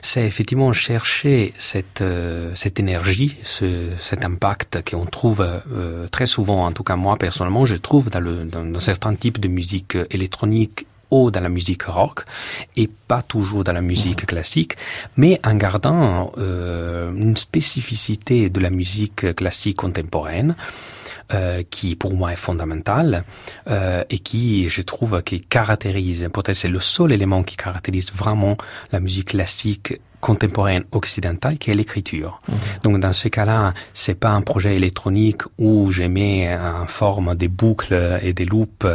[0.00, 2.02] c'est effectivement chercher cette
[2.54, 5.46] cette énergie, ce, cet impact qu'on trouve
[6.10, 9.48] très souvent, en tout cas moi personnellement, je trouve dans, le, dans certains types de
[9.48, 12.24] musique électronique ou dans la musique rock
[12.74, 14.76] et pas toujours dans la musique classique,
[15.16, 20.56] mais en gardant euh, une spécificité de la musique classique contemporaine
[21.34, 23.24] euh, qui pour moi est fondamentale
[23.68, 28.56] euh, et qui, je trouve, qui caractérise, peut-être c'est le seul élément qui caractérise vraiment
[28.90, 32.40] la musique classique contemporaine occidentale qui est l'écriture.
[32.46, 32.52] Mmh.
[32.84, 37.48] Donc dans ce cas-là, c'est pas un projet électronique où je mets en forme des
[37.48, 38.86] boucles et des loops,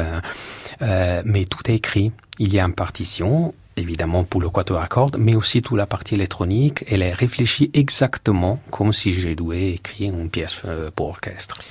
[0.82, 2.12] euh, mais tout est écrit.
[2.40, 5.86] Il y a une partition évidemment pour le quatuor à cordes, mais aussi toute la
[5.86, 6.84] partie électronique.
[6.88, 11.62] Elle est réfléchie exactement comme si j'ai dû écrire une pièce euh, pour orchestre.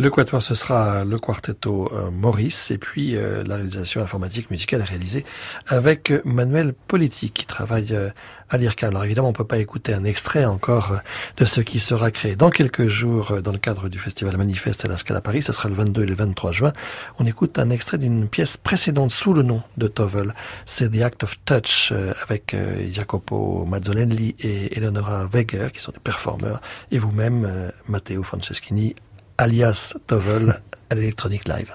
[0.00, 4.80] Le quatuor, ce sera le quartetto euh, Maurice, et puis euh, la réalisation informatique musicale
[4.80, 5.26] réalisée
[5.66, 8.08] avec Manuel Politi, qui travaille euh,
[8.48, 8.92] à l'IRCAM.
[8.92, 10.96] Alors évidemment, on peut pas écouter un extrait encore euh,
[11.36, 14.88] de ce qui sera créé dans quelques jours dans le cadre du festival Manifeste à
[14.88, 15.42] la Scala Paris.
[15.42, 16.72] Ce sera le 22 et le 23 juin.
[17.18, 20.32] On écoute un extrait d'une pièce précédente sous le nom de Tovel.
[20.64, 21.92] C'est The Act of Touch
[22.22, 22.56] avec
[22.90, 28.94] Jacopo Mazzolelli et Eleonora Weger, qui sont des performeurs, et vous-même, Matteo Franceschini,
[29.40, 30.60] alias Tovel,
[30.90, 31.72] à l'électronique live.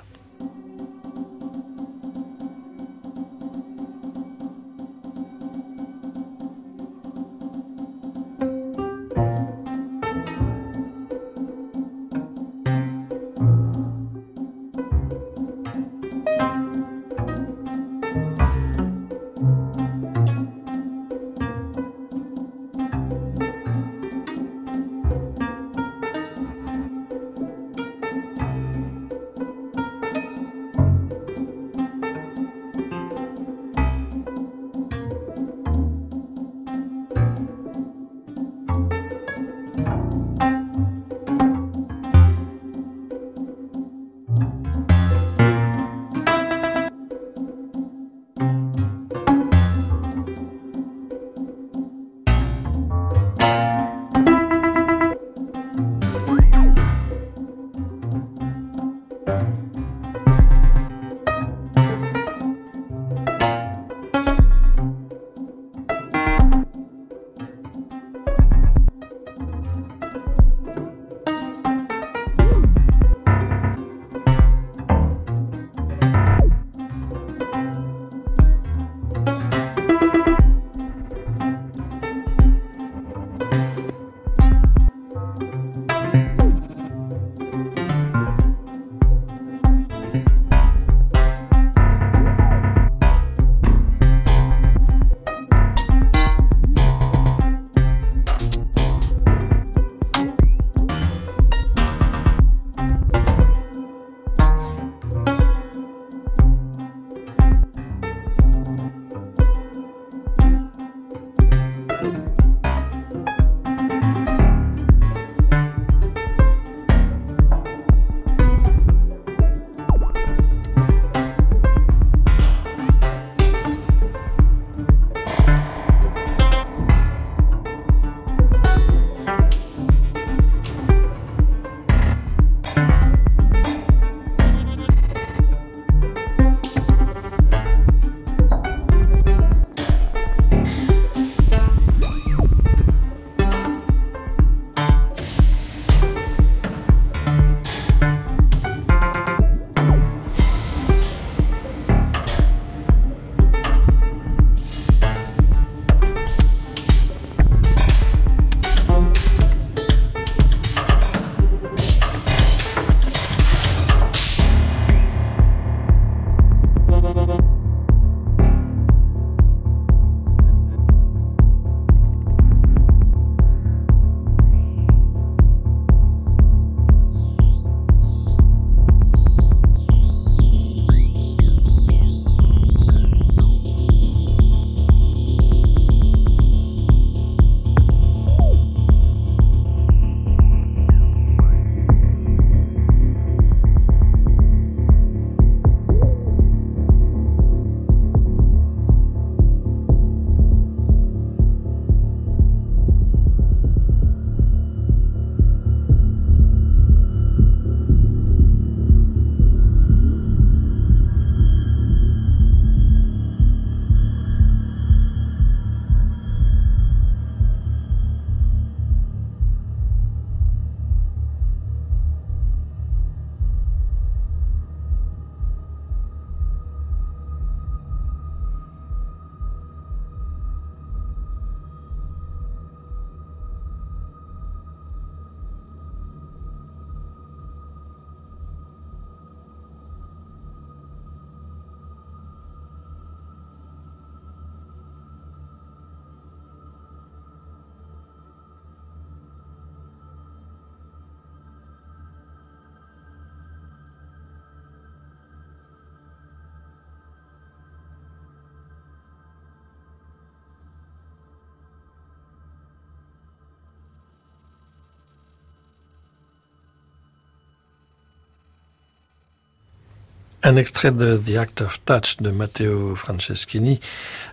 [270.47, 273.79] Un extrait de The Act of Touch de Matteo Franceschini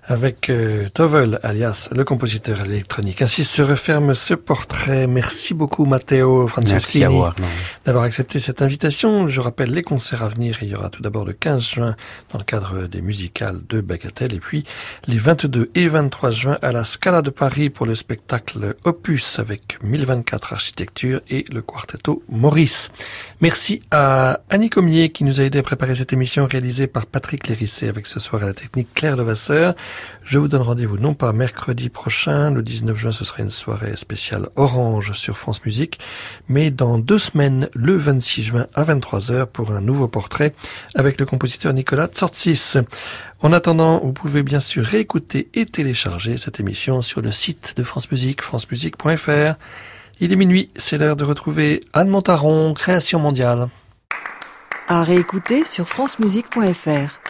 [0.04, 3.22] avec euh, Tovel, alias le compositeur électronique.
[3.22, 5.06] Ainsi se referme ce portrait.
[5.06, 7.22] Merci beaucoup Matteo Franceschini
[7.84, 9.28] d'avoir accepté cette invitation.
[9.28, 10.58] Je rappelle les concerts à venir.
[10.62, 11.96] Il y aura tout d'abord le 15 juin
[12.32, 14.64] dans le cadre des musicales de Bagatelle et puis
[15.06, 19.78] les 22 et 23 juin à la Scala de Paris pour le spectacle Opus avec
[19.82, 22.90] 1024 architectures et le quartetto Maurice.
[23.40, 27.46] Merci à Annie Comier qui nous a aidé à préparer cette émission réalisée par Patrick
[27.46, 29.74] Lérissé avec ce soir à la technique Claire Levasseur.
[30.24, 33.96] Je vous donne rendez-vous non pas mercredi prochain, le 19 juin ce sera une soirée
[33.96, 35.98] spéciale Orange sur France Musique,
[36.48, 40.54] mais dans deux semaines, le 26 juin à 23h pour un nouveau portrait
[40.94, 42.78] avec le compositeur Nicolas Tsortsis.
[43.40, 47.82] En attendant, vous pouvez bien sûr réécouter et télécharger cette émission sur le site de
[47.82, 49.54] France Musique, francemusique.fr.
[50.20, 53.68] Il est minuit, c'est l'heure de retrouver Anne Montaron, Création mondiale
[54.88, 57.20] à réécouter sur francemusique.fr.